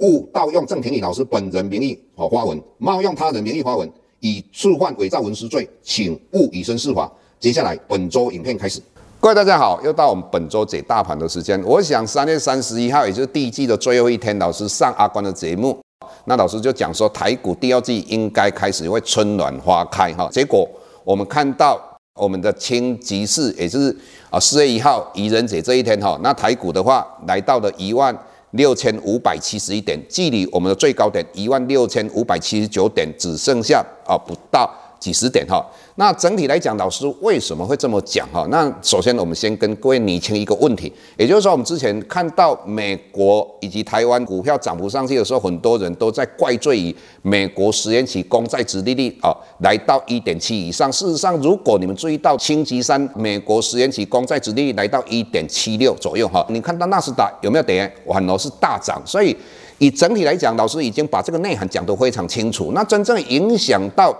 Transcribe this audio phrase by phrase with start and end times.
[0.00, 3.90] 勿盗用郑庭理老师本人名义和发文，冒用他人名义发文。
[4.22, 7.10] 以触犯伪造文书罪，请勿以身试法。
[7.38, 8.78] 接下来本周影片开始。
[9.18, 11.58] 各位大家好，又到我们本周解大盘的时间。
[11.64, 15.78] 我想三月三十一号，也就是第一季的最后一天，老师上阿关的节目，
[16.26, 20.28] 那老师就讲说台股第二季应该开始会春暖花开哈。
[20.30, 20.68] 结果
[21.02, 21.80] 我们看到
[22.20, 23.96] 我们的清吉市，也就是
[24.28, 28.14] 啊四月一号愚人节这一天哈，那台股的话来到了一万。
[28.52, 34.68] 六千五百七十一点，距离我们的最高点一万六千五百七十九点只剩下啊不到
[35.00, 35.64] 几十点哈。
[35.96, 38.46] 那整体来讲，老师为什么会这么讲哈？
[38.50, 50.90] 那首先我们先跟各位厘清一个问题，也就是说，我们之前看到美国以及台湾股票涨不上去的时候，很多人都在怪罪于美国十年期公债殖利率啊来到一点七以上。
[50.92, 57.90] 事实上，如果你们注意到星期三美国十年期公债殖利率来到一点七六左右哈，你看到纳斯达有没有跌？
[58.06, 59.02] 反而是大涨。
[59.04, 59.36] 所以
[59.78, 62.72] 以整体来讲，老师已经把这个内涵讲得非常清楚。
[62.74, 64.14] 那真正影响到。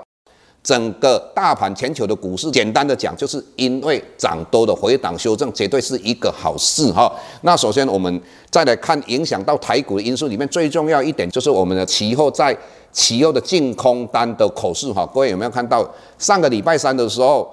[0.63, 7.11] 整个大盘全球的股市，简单的讲，就是因为涨多的回档修正，绝对是一个好事哈。
[7.41, 12.55] 那首先我们再来看影响到台股的因素里面最重要一点，就是我们的期货在
[12.93, 15.09] 期后的净空单的口数哈。
[15.15, 15.89] 各位有没有看到
[16.19, 17.51] 上个礼拜三的时候，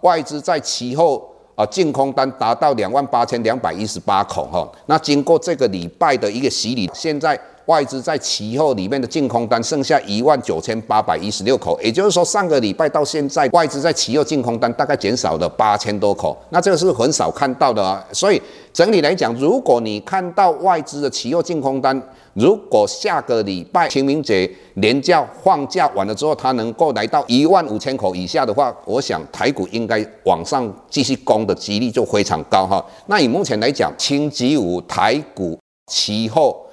[0.00, 1.22] 外资在期后
[1.54, 4.66] 啊净空单达到两万八千两百一十八口哈。
[4.86, 7.38] 那经过这个礼拜的一个洗礼，现在。
[7.66, 18.04] 外资在期后里面的净空单剩下一万九千八百一十六口，也就是说上个礼拜到现在，外资在期后净空单大概减少了八千多口，那这个是很少看到的啊。
[18.12, 18.40] 所以
[18.72, 22.00] 整体来讲，如果你看到外资的期后净空单，
[22.34, 32.84] 如果下个礼拜清明节连假放假完了之后，它能够来到一万五千口以下的话，我想台股应该往上继续攻的几率就非常高哈。
[33.06, 35.58] 那以目前来讲，星期五台股
[35.90, 36.65] 期后。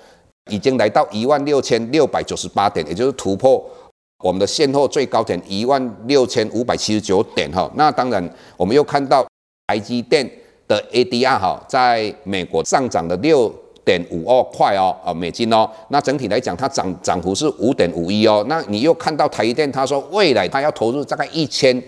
[0.51, 3.63] 已经来到一万六千六百九十八点，也就是突破
[4.23, 7.69] 我们的现货最高点一万六千五百七十九点哈。
[7.75, 9.25] 那当然，我们又看到
[9.67, 10.29] 台积电
[10.67, 13.53] 的 ADR 哈，在美国上涨了六
[13.85, 15.69] 点五二块哦，啊美金哦。
[15.89, 18.45] 那整体来讲，它涨涨幅是五点五一哦。
[18.47, 21.81] 那你又看到台积电，他说未来他要投入大概一千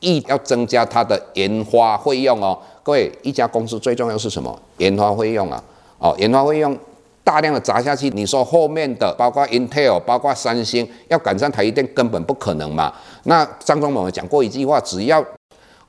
[0.00, 2.58] 亿，要增加它的研发费用哦。
[2.82, 4.58] 各位，一家公司最重要是什么？
[4.78, 5.62] 研发费用啊，
[5.98, 6.76] 哦，研发费用。
[7.24, 12.92] 大量的砸下去，你说后面的包括 Intel、包括三星要赶上台积电根本不可能嘛？
[13.24, 15.24] 那张忠谋讲过一句话，只要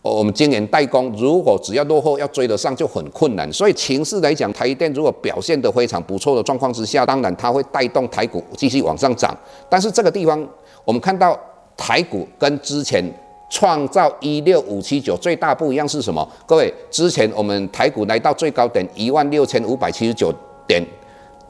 [0.02, 3.52] 我们今年代工，如果只要落后要追得上就很困难。
[3.52, 9.36] 所以情势来讲，台积电如果表现得非常不错的状况之下，当然它会带动台股继续往上涨。
[9.70, 10.48] 但是这个地方
[10.86, 11.40] 我们看到
[11.76, 13.04] 台股跟之前
[13.50, 16.28] 创造一六五七九最大不一样是什么？
[16.46, 20.32] 各位，之前我们台股来到最高点一万六千五百七十九
[20.68, 20.86] 点。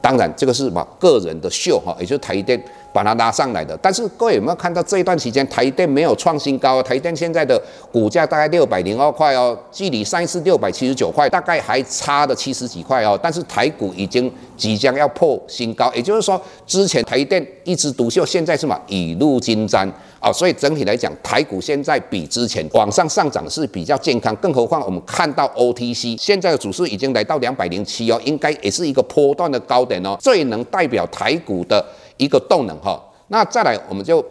[0.04, 2.62] 当然，这个是把个人的秀哈，也就是台电
[2.94, 3.76] 把它拉上来的。
[3.82, 6.80] 但是各位有没有看到这一段期间台电没有创新高？
[6.80, 7.60] 台电现在的
[7.90, 13.18] 股价大概六百零二块哦，距离上一次六百七十九块大概还差了七十几块哦。
[13.20, 19.92] 但是台股已经即将要破新高，也就是说之前台电一枝独秀，现在是嘛雨露均沾。
[20.20, 31.84] 啊，所以整体来讲，台股现在比之前往上上涨是比较健康，更何况我们看到 OTC 现在的指数已经来到两百零七哦，应该也是一个波段的高点哦，最能代表台股的
[32.16, 33.02] 一个动能哈。
[33.28, 34.24] 那再来，我们就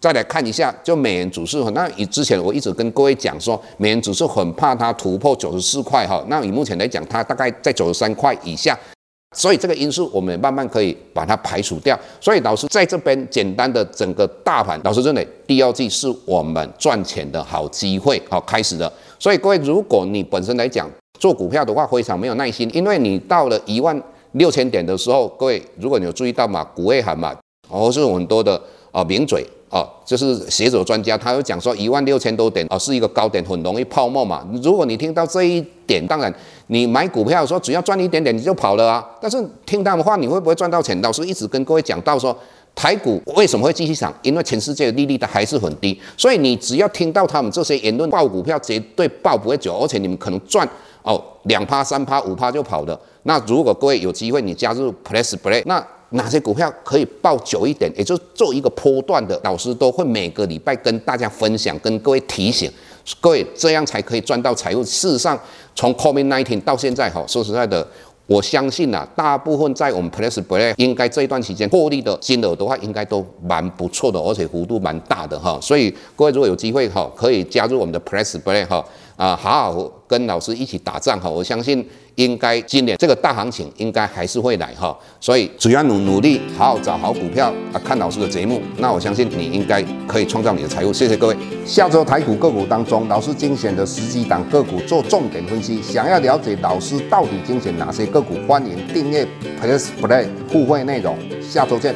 [0.00, 1.68] 再来看一下，就美元指数。
[1.70, 6.24] 那以之前我一直跟各位讲说，美元指数很怕它突破九十四块哈。
[6.28, 8.78] 那以目前来讲，它大概在九十三块以下。
[9.36, 11.98] 所以这个因素我们慢慢可以把它排除掉。
[12.18, 18.90] 所以老师在这边简单的整个大盘，老师认为第二季是我们赚钱的好机会，好开始了。
[19.18, 20.90] 所以各位，如果你本身来讲
[21.20, 24.02] 做股票的话，非常没有耐心，因为你到了一万
[24.32, 27.34] 六千点的时候，各位如果你有注意到嘛，股会喊嘛，
[27.68, 28.60] 或是很多的
[28.92, 29.46] 啊名嘴。
[29.70, 34.42] 啊，就是学者专家，他有讲说一万六千多点啊，是一个高点，很容易泡沫嘛。
[34.62, 36.34] 如果你听到这一点，当然
[36.68, 39.06] 你买股票说只要赚一点点你就跑了啊。
[39.20, 39.36] 但是
[39.66, 40.98] 听他们话，你会不会赚到钱？
[41.02, 42.34] 老师一直跟各位讲到说，
[42.78, 44.14] 台股为什么会继续涨？
[44.22, 50.66] 因为全世界的利率它还是很低，所以你只要听到他们这些言论，爆股票绝对爆不会久，而且你们可能赚
[51.02, 52.96] 哦两趴、三趴、五趴就跑了。
[53.24, 62.70] 那如果各位有机会，你加入 PressPlay，那哪些股票可以爆久一点，也就是做一个波段的，老师都会每个礼拜跟大家分享，跟各位提醒，
[63.20, 64.84] 各位这样才可以赚到财富。
[64.84, 65.36] 事实上，
[65.74, 67.84] 从 COVID-19 到现在哈，说实在的。
[68.28, 75.58] 我相信呐，大部分在我们 Press Play 应该这一段时间获利的金额的话，应该都蛮不错的，而且幅度蛮大的哈。
[75.60, 78.84] 所以各位如果有机会哈，可以加入我们的 Press Play 哈，
[79.16, 81.28] 啊，好好跟老师一起打仗哈。
[81.28, 81.84] 我相信。
[82.18, 90.92] 应该今年这个大行情应该还是会来哈，所以只要努努力，好好找好股票啊，看老师的节目，那我相信你应该可以创造你的财富。
[90.92, 91.36] 谢谢各位。
[91.64, 95.80] 下周台股个股当中，老师精选的十几档个股做重点分析。
[95.80, 99.24] 想要了解老师到底精选哪些个股，欢迎订阅
[99.62, 101.16] Plus Play 互惠内容。
[101.40, 101.94] 下周见。